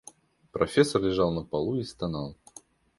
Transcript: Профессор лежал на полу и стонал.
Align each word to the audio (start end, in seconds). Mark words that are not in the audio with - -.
Профессор 0.51 1.03
лежал 1.03 1.31
на 1.31 1.43
полу 1.43 1.75
и 1.75 1.83
стонал. 1.83 2.35